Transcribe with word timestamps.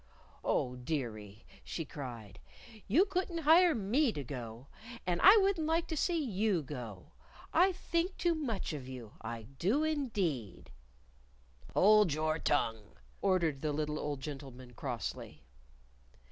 "Oh, 0.43 0.77
dearie," 0.77 1.45
she 1.63 1.85
cried, 1.85 2.39
"you 2.87 3.05
couldn't 3.05 3.43
hire 3.43 3.75
me 3.75 4.11
to 4.13 4.23
go. 4.23 4.65
And 5.05 5.21
I 5.21 5.37
wouldn't 5.37 5.67
like 5.67 5.85
to 5.89 5.95
see 5.95 6.17
you 6.25 6.63
go. 6.63 7.11
I 7.53 7.71
think 7.73 8.17
too 8.17 8.33
much 8.33 8.73
of 8.73 8.87
you, 8.87 9.11
I 9.21 9.43
do 9.43 9.83
indeed." 9.83 10.71
"Hold 11.75 12.13
your 12.13 12.39
tongue!" 12.39 12.95
ordered 13.21 13.61
the 13.61 13.71
little 13.71 13.99
old 13.99 14.21
gentleman, 14.21 14.73
crossly. 14.73 15.43